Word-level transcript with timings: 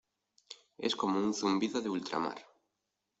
es 0.79 0.95
como 0.95 1.19
un 1.19 1.31
zumbido 1.31 1.79
de 1.79 1.89
ultramar. 1.91 2.43